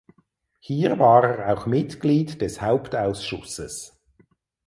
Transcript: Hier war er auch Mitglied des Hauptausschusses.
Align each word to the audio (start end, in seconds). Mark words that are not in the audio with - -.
Hier 0.59 0.97
war 0.97 1.23
er 1.29 1.53
auch 1.55 1.67
Mitglied 1.67 2.41
des 2.41 2.59
Hauptausschusses. 2.59 4.01